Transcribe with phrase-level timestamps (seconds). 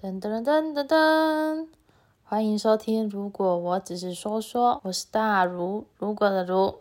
[0.00, 1.66] 噔噔噔噔噔，
[2.22, 3.08] 欢迎收听。
[3.08, 6.78] 如果我只是说说，我是大如，如果的如。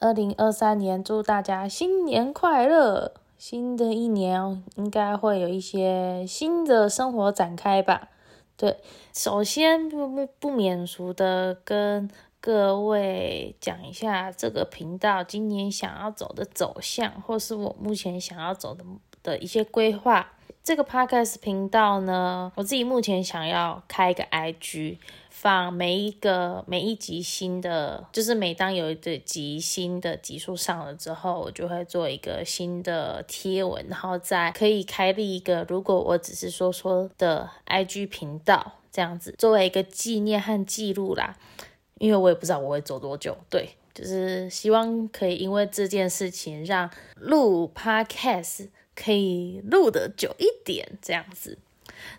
[0.00, 3.12] 二零二三年，祝大家新年快乐！
[3.38, 8.08] 新的一年应该会有一些新的生活展开吧？
[8.56, 8.80] 对，
[9.12, 18.84] 首先不不不免俗的跟各位讲一下这个频道今年想要走的走向，或是我目前想要走的
[19.28, 20.32] 的一些规划。
[20.64, 24.98] 这个 podcast 频道呢，我自己目前想要开一个 IG，
[25.30, 41.36] 放每一个每一集新的，就是每当有一个集新的集数上了之后，我就会做一个新的贴文，然后再可以开立一个，如果我只是说说的 IG 频道，这样子作为一个纪念和记录啦。
[41.98, 48.68] 因为我也不知道我会走多久，对，就是希望可以因为这件事情让录 podcast。
[49.00, 51.56] 可以录的久一点这样子，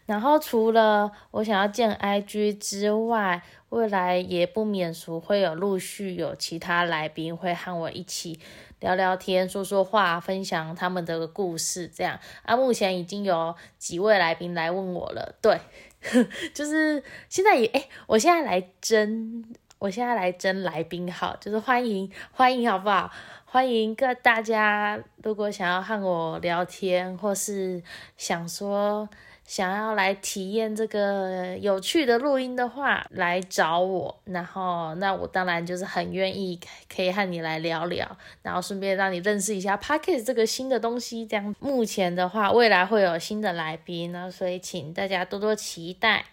[0.05, 8.39] 然后除了我想要建 IG 之外，未来也不免俗会有陆续有其他来宾会和我一起
[8.79, 11.91] 聊聊天、说说话、分享他们的故事。
[11.93, 15.59] 这样啊，目前已经有几位来宾来问我了，对，
[16.55, 19.43] 就是现在也哎，我现在来争，
[19.79, 23.11] 我现在来争来宾好，就是欢迎欢迎好不好？
[23.51, 27.81] 欢迎各大家，如果想要和我聊天，或是
[28.15, 29.09] 想说
[29.43, 34.15] 想要来体验这个有趣的录音的话，来找我。
[34.25, 36.59] 然后，那我当然就是很愿意
[36.95, 38.07] 可以和你来聊聊，
[38.43, 41.25] 然后顺便让你认识一下 p o c k e t 这个新的东西。
[41.25, 46.23] 这样，目前的话，未来会有新的来宾呢，所以请大家多多期待。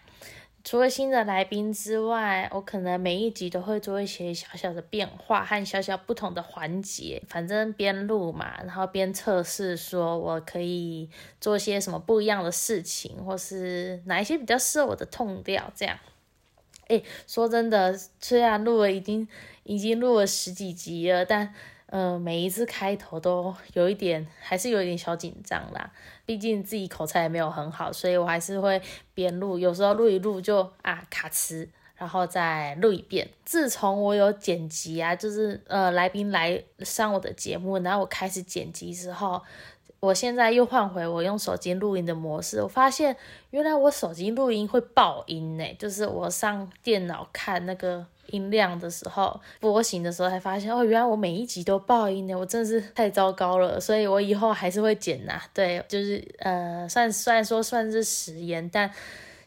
[0.67, 7.23] 除了新的来宾之外，我可能每一集都会做一些小小的变化和小小不同的环节。
[7.29, 11.09] 反正边录嘛，然后边测试，说我可以
[11.39, 15.71] 做些什么不一样的事情，或是哪一些比较适合我的痛调。
[15.73, 15.97] 这样，
[16.89, 19.25] 哎，说真的，虽然录了已经
[19.63, 21.53] 已经录了十几集了，但。
[21.87, 25.91] 呃，每一次开头都有一点，还是有一点小紧张啦。
[26.25, 28.81] 毕竟自己口才也没有很好，所以我还是会
[29.13, 33.27] 边录，有时候录一录就啊卡词，然后再录一遍。
[33.45, 39.41] 自从我有剪辑啊，就是呃来宾来上我的节目，然后我开始剪辑之后。
[39.99, 43.15] 我现在又换回我用手机录音的模式，我发现
[43.49, 58.91] 原来我手机录音会爆音呢，就是我上电脑看那个音量的时候，波形的时候才发现哦，原来我每一集都爆音呢，我真的是太糟糕了，所以我以后还是会剪呐，对，就是呃，算虽然说算是实验，但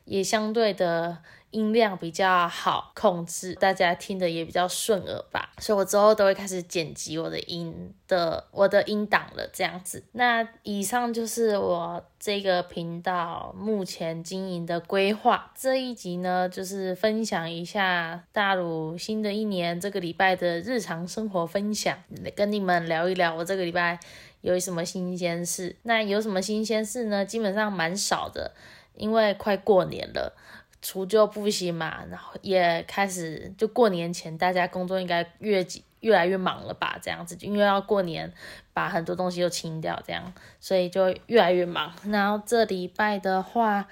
[0.04, 1.18] 也相对的。
[1.50, 10.02] 音量比较好控制，大家听的也比较顺耳吧，所以我之后都会开始剪辑我的音的我的音档了，这样子。
[10.12, 15.52] 那以上就是我这个频道目前经营的规划。
[15.56, 21.98] 这一集呢，就是分享一下大陆新的一年这个礼拜的日常生活分享，
[22.36, 23.98] 跟你们聊一聊我这个礼拜
[24.40, 25.76] 有什么新鲜事。
[25.82, 27.24] 那有什么新鲜事呢？
[27.24, 28.52] 基本上蛮少的，
[28.94, 30.36] 因为快过年了。
[30.82, 35.66] 除旧布新嘛，然后也开始就过年前，大家工作应该越
[36.00, 36.98] 越来越忙了吧？
[37.02, 38.32] 这样子，因为要过年，
[38.72, 41.92] 把很多东西都清掉，这样，所以就越来越忙。
[42.06, 43.86] 然后这礼拜的话，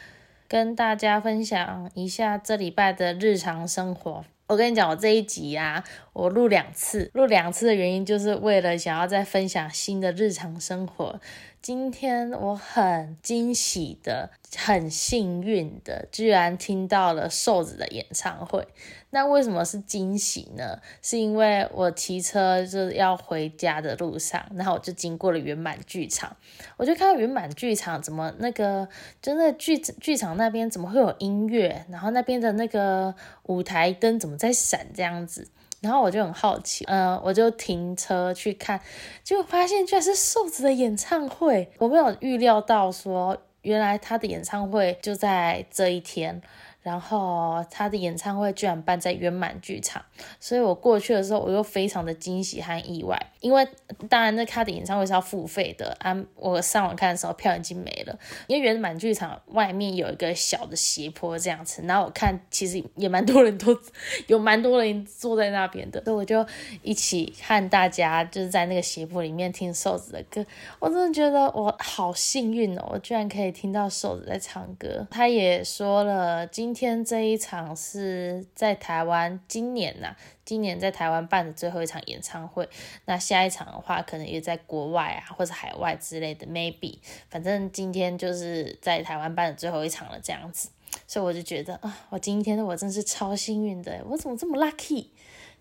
[0.49, 4.25] 跟大家分享一下这礼拜的日常生活。
[4.47, 5.85] 我跟你讲，我这一集啊，
[6.15, 11.21] 我录两次，录两次的原因就是为了想要再分享新的日常生活。
[11.69, 18.67] 今天我很惊喜的，很幸运的，居然听到了瘦子的演唱会。
[19.11, 20.81] 那为什么是惊喜呢？
[21.03, 26.35] 是因为我骑车就要回家的路上，然后我就经过了圆满剧场，
[26.79, 28.89] 我就看到圆满剧场怎么那个，
[29.21, 35.47] 就那剧剧场那边怎么会有音乐，然后那边的那个舞台灯怎么在闪这样子。
[35.81, 38.81] 然后我就很好奇，嗯，我就停车去看，
[39.23, 41.71] 结果发现居然是瘦子的演唱会。
[41.79, 46.43] 我没有预料到说，原来他的演唱会就在这一天。
[46.89, 50.03] 然后他的演唱会居然办在圆满剧场，
[50.41, 53.15] 所以我过去的时候，我又非常的惊喜和意外。
[53.41, 53.69] 因为
[54.09, 56.17] 当然，那他的演唱会是要付费的啊。
[56.35, 58.19] 我上网看的时候，票已经没了。
[58.47, 63.79] 因为圆满剧场外面有一个小的斜坡这样子，然后我看其实也蛮多人都
[64.27, 66.45] 有蛮多人坐在那边的，所以我就
[66.83, 70.45] 一起和大家就是在那个斜坡里面听瘦子的歌。
[70.79, 75.07] 我真的觉得我好幸运哦，我居然可以听到瘦子在唱歌。
[75.11, 76.78] 他也说了今。
[76.79, 80.15] 天这一场是在台湾，今年呐，
[80.45, 82.69] 今年在台湾办的最后一场演唱会。
[83.07, 86.99] 那下一场的话，可能也在国外啊，或者海外之类的，maybe。
[87.29, 90.69] 反正今天就是在台湾办的最后一场了，这样子。
[91.09, 95.07] 所以我就觉得啊，我今天的我真是超幸运的，我怎么这么 lucky？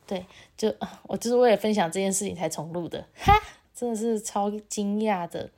[0.05, 0.23] 对，
[0.55, 0.71] 就
[1.07, 3.33] 我就是为了分享这件事情才重录的，哈，
[3.73, 5.49] 真的是超惊讶的。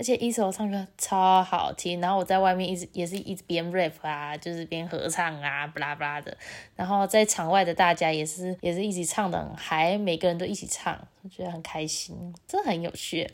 [0.00, 6.34] 而且一首唱歌超好听，然后我在外面一直也是一直边 rap 啊，就是边合唱啊，布拉布拉的。
[6.74, 13.30] 然后在场外的大家也是也是一起唱的还，每个人都一起唱，我觉得很开心，真的很有趣。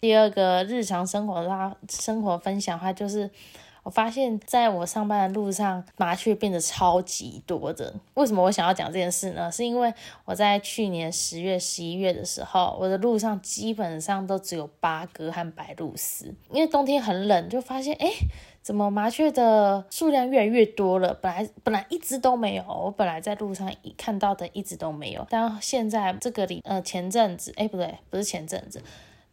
[0.00, 3.30] 第二个日常生活的话，生活分享的话就是。
[3.82, 7.94] 我发现，在我上班的路上，麻雀变得超级多的。
[8.14, 9.50] 为什么我想要讲这件事呢？
[9.50, 9.92] 是因为
[10.24, 16.34] 我在去年十月、十一月的时候，我的路上基本上都只有八哥和白鹭鸶。
[16.50, 18.10] 因为冬天很冷，就发现，哎，
[18.60, 21.14] 怎么麻雀的数量越来越多了？
[21.14, 28.82] 本来本来一只都没有，我本来在路上看到的一直都没有，但现在这个里，呃，前阵子，哎，不对，不是前阵子。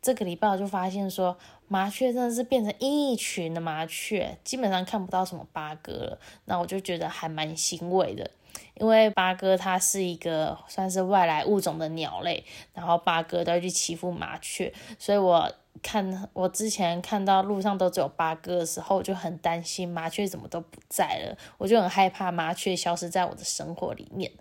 [0.08, 1.38] 这个礼拜我就发现说，
[1.68, 6.20] 麻雀真的是变成一群的麻雀，基本上看不到什么八哥了。
[6.46, 8.32] 那我就觉得还蛮欣慰的，
[8.76, 15.52] 因为八哥它是一个算是外来物种的鸟类，然后八哥都要去欺负麻雀，所以我。
[15.82, 24.32] 看我之前看到路上都只有八哥的时候，我就很担心麻雀怎么都不在了，我就很害怕麻雀消失在我的生活里面。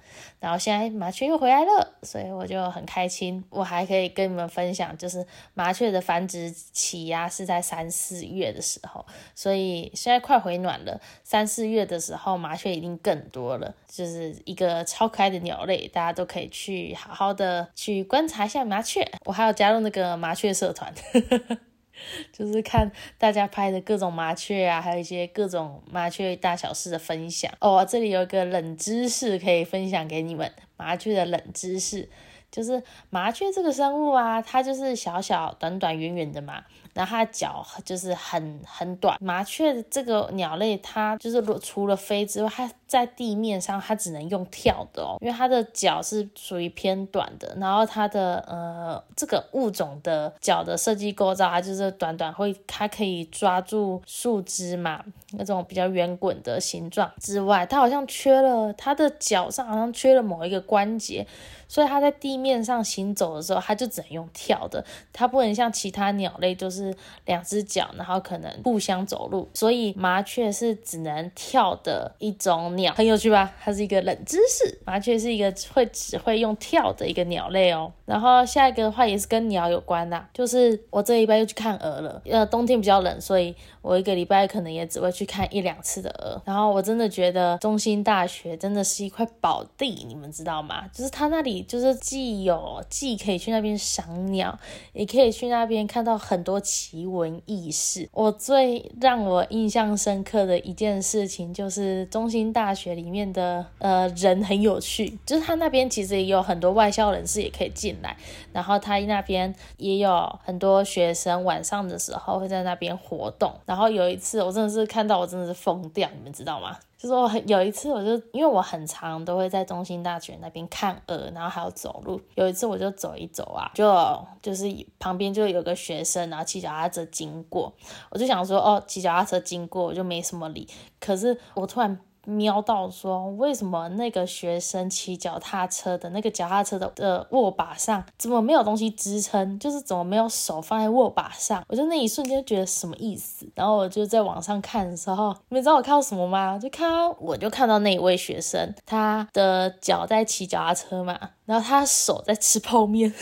[0.41, 3.45] 然后现在麻雀又回来了，所以我就很开心。
[3.51, 9.05] 我还可以跟你们分享，就是麻雀的繁殖期呀是在三四月的时候，
[9.35, 11.01] 所以现在快回暖了。
[11.25, 19.07] 三四月的时候麻雀一定更多了，就是一个超可爱的鸟类，大家都可以去好好的去观察一下麻雀。
[19.25, 20.93] 我还有加入那个麻雀社团。
[22.33, 27.87] 就是看大家拍的各种麻雀啊，还有一些各种麻雀大小事的分享哦。
[27.89, 32.09] 这里有一个冷知识可以分享给你们，麻雀的冷知识
[32.51, 36.63] 就是麻雀这个生物啊，它就是小小短短圆圆的嘛。
[36.95, 47.57] 然后它的脚就是很很短，麻雀这个鸟类，它就是除了飞之外，它在地面上它只能用跳的哦，因为它的脚是属于偏短的。
[47.61, 61.27] 然后它的呃这个物种的脚的设计构造，它就是短短会，它可以抓住树枝嘛，那种比较圆滚的形状之外，它好像缺了它的脚上好像缺了某一个关节。
[61.69, 66.95] 所以它在地面上行走的时候，它就只能用跳的，它不能像其他鸟类，就是
[67.25, 69.49] 两只脚，然后可能互相走路。
[69.53, 73.53] 所以麻雀是只能跳的一种鸟，很有趣吧？
[73.61, 77.93] 它是一个冷知识，麻雀是一个会只会用跳的一个鸟类哦。
[78.05, 82.23] 然后下一个的话也是跟鸟有关的，就是我这一拜又去看鹅了。
[82.27, 83.53] 呃，冬天比较冷，所以
[83.83, 86.41] 我一个礼拜可能也只会去看一两次的鹅。
[86.45, 90.87] 然后我真的觉得中心大学真的是一块宝地，你们知道吗？
[90.95, 91.57] 就是它那里。
[91.67, 94.57] 就是既有既可以去那边赏鸟，
[94.93, 98.09] 也可以去那边看到很多奇闻异事。
[98.13, 108.17] 我最让我印象深刻的一件事情，就是中心大大学里面的呃人很有趣，就是他那边其实也有很多外校人士也可以进来，
[108.53, 113.55] 然后他那边也有很多学生晚上的时候会在那边活动。
[113.65, 116.77] 然后有一次我真的是看到我真的是疯掉，你们知道吗？
[116.99, 122.21] 就是我有一次，我就因为我很长都会在中心大学那边看鹅，然后还要走路。
[122.35, 124.67] 有一次我就走一走啊，就就是
[124.99, 127.73] 旁边就有个学生，然后骑脚踏车经过，
[128.11, 130.67] 我就想说哦，骑脚踏车经过我就没什么理。
[130.99, 131.97] 可是我突然。
[132.27, 139.59] 瞄到说，为什么那个学生骑脚踏车的那个脚踏车的的握把上怎么没有东西支撑？
[139.59, 141.65] 就是怎么没有手放在握把上？
[141.69, 143.49] 我就那一瞬间觉得什么意思？
[143.55, 146.59] 然后我就在网上看的时候，你们知道我看到什么吗？
[146.59, 153.15] 就看到我就看到那一位学生，他的脚在骑脚踏车嘛，然后他手在吃泡面，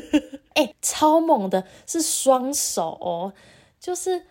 [0.54, 3.32] 哎，超猛的，是双手哦，
[3.80, 4.26] 就是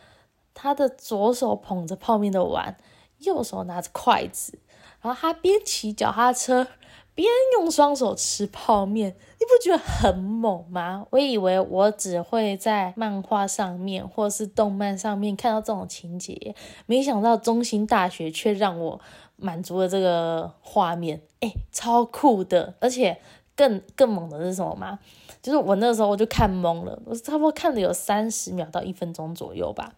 [0.53, 2.77] 他的左手捧着泡面的碗。
[3.19, 4.59] 右手拿着筷子，
[5.01, 6.67] 然后他边骑脚踏车
[7.15, 11.05] 边用双手吃泡面，你不觉得很猛吗？
[11.09, 19.01] 我以为我只会在漫画上面或是动漫上面看到这种情节，没想到中心大学却让我
[19.35, 22.75] 满足了这个画面，哎，超酷的！
[22.79, 23.19] 而且
[23.59, 24.97] 更更猛的是什么吗？
[25.41, 29.91] 就是我那时候我就看懵了，我差不多看了有三十秒到一分钟左右吧。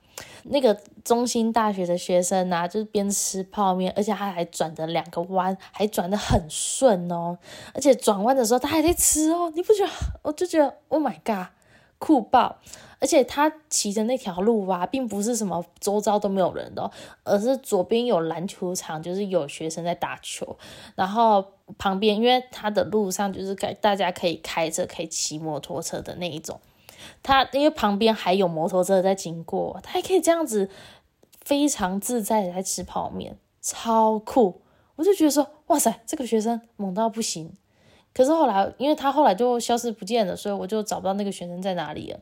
[0.46, 7.38] 那个中心大学的学生啊，就是边吃泡面，而且他还转着两个弯，还转的很顺哦。
[7.75, 9.91] 而且转弯的时候他还在吃哦，你不觉得？
[10.24, 11.48] 我就觉得 Oh my god，
[12.01, 12.58] 酷爆。
[13.00, 16.91] 而且他骑的那条路啊，并不是什么周遭都没有人的，
[17.24, 20.55] 而是左边有篮球场，就是有学生在打球，
[20.93, 21.43] 然后
[21.79, 26.60] 旁边因为他的路上就是给大家可以开车、可以骑摩托车的那一种，
[27.24, 30.70] 他因为旁边还有摩托车在经过，他还可以这样子
[31.43, 34.62] 非常自在的在吃泡面，超酷！
[34.98, 37.58] 我就觉得说，哇塞，这个学生猛到不行。
[38.13, 42.20] 可是后来，因为他后来就消失不见了，所以我就找不到那个学生在哪里了。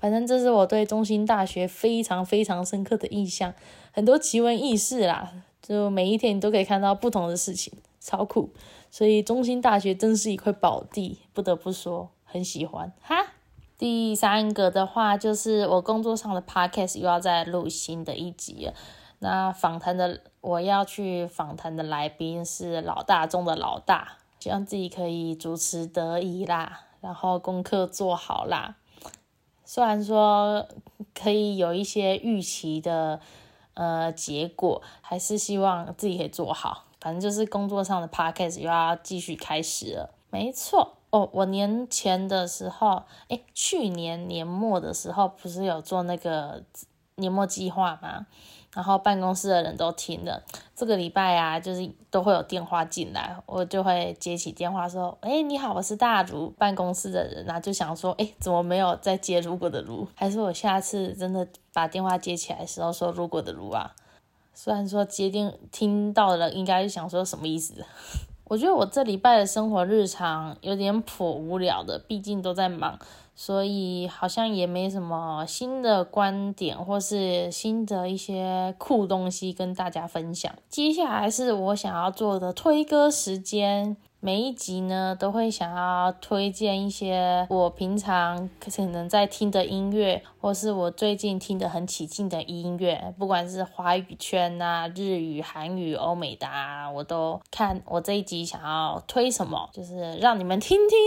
[0.00, 3.52] 反正这是我对中心大学非常非常深刻的印象，
[3.92, 5.30] 很多奇闻异事啦，
[5.62, 8.50] 就每一天你都可以看到不同的事情，超酷。
[8.90, 13.34] 所以中心大学真是一块宝地，不得不说很喜欢哈。
[13.78, 18.74] 第三个的话就是我工作上的 podcast 又要再录新的一集了。
[19.20, 28.76] 那访谈的我要去访谈的来宾是老大中的老大，希望自己可以主持得宜啦，然后功课做好啦。
[29.64, 30.66] 虽然说
[31.14, 33.20] 可以有一些预期的
[33.74, 36.86] 呃结果，还是希望自己可以做好。
[37.00, 40.14] 反正就是工作上的 podcast 又要继续开始了。
[40.30, 46.62] 没错哦，我年前的时候，哎，去年年末的时候不是有做那个
[47.16, 48.26] 年末计划吗？
[48.72, 50.42] 然后办公室的人都听了，
[50.76, 60.06] 这个礼拜啊，就是都会有电话进来，我就会接起电话说：“哎，你好，我是大如办公室的人。”啊就想说：“哎，怎么没有再接如果的如？
[60.14, 63.94] 还是我下次真的把电话接起来时候说如果的如啊？”
[64.54, 67.84] 虽然说接电听到了，应该是想说什么意思？
[68.50, 72.98] 我觉得我这礼拜的生活日常有点颇无聊的，毕竟都在忙。
[73.36, 80.52] 所以好像也没什么新的观点，或是新的一些酷东西跟大家分享。
[80.68, 83.96] 接下来是我想要做的推歌时间。
[84.22, 96.46] 每一集呢，都会想要推荐一些我平常可能在听的音乐，或是我最近听的很起劲的音乐，不管是华语圈呐、日语、韩语、欧美的，
[96.94, 97.80] 我都看。
[97.86, 100.98] 我这一集想要推什么，就是让你们听听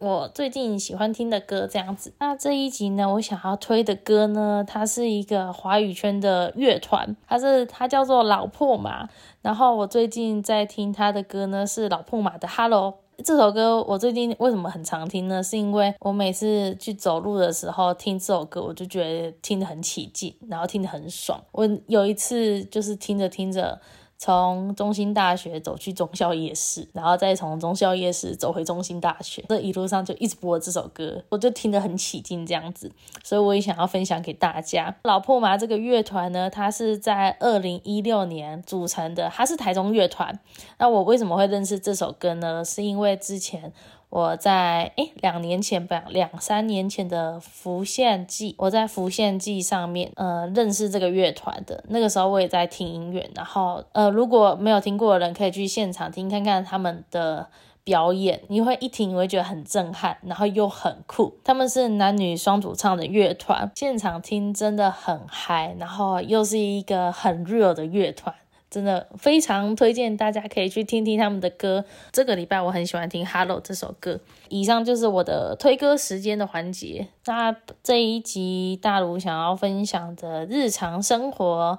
[0.00, 2.14] 我最近喜欢听的歌这样子。
[2.20, 9.10] 那这一集呢，我想要推的歌呢，它是一个华语圈的乐团，它是它叫做老破马。
[9.42, 13.82] 然后我最近在听他的歌呢，是老破马的《Hello》这首歌。
[13.82, 15.42] 我最近为什么很常听呢？
[15.42, 21.38] 是因为我每次去走路的时候听这首歌，我就觉得听得很起劲，然后听得很爽。
[21.52, 23.78] 我有一次就是听着听着。
[24.22, 32.92] 从中心大学走去中校夜市，然后再从中校夜市走回中心大学，这一路上就一直播这首歌，我就听得很起劲这样子，
[33.24, 34.94] 所以我也想要分享给大家。
[35.04, 40.38] 老破麻这个乐团呢，它是在二零一六年组成的，它是台中乐团。
[40.76, 42.62] 那我为什么会认识这首歌呢？
[42.62, 43.72] 是因为之前。
[44.10, 51.84] 我在诶两年前吧，两三年前的浮现记，我在浮现记上面呃认识这个乐团的。
[51.88, 57.46] 那个时候我也在听音乐，然后呃如果没有听过的人可以去现场听看看他们的
[57.84, 61.38] 表演，你会一听你会觉得很震撼，然后又很酷。
[61.44, 68.34] 他们是男女双主唱的乐团，现场听真的很嗨，然后又是一个很 real 的乐团。
[68.70, 71.84] 真的非常推荐大家可以去听听他们的歌。
[72.12, 74.20] 这个礼拜我很喜欢听《Hello》这首歌。
[74.48, 77.08] 以上就是我的推歌时间的环节。
[77.26, 81.76] 那这一集大卢想要分享的日常生活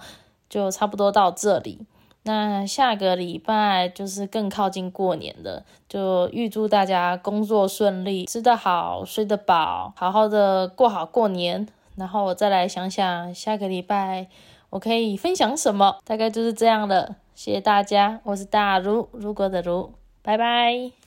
[0.50, 1.80] 就差不多到这里。
[2.24, 11.68] 那下个礼拜就是更靠近过年了，就预祝大家工作顺利，吃得好，睡得饱，好好的过好过年。
[11.96, 14.28] 然后我再来想想下个礼拜。
[14.72, 16.00] 我可以分享什么？
[16.04, 17.18] 大概就是这样了。
[17.36, 21.01] 谢谢大家，我是大如如果的如，拜拜。